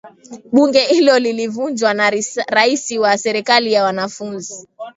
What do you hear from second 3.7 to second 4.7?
ya wanafunzi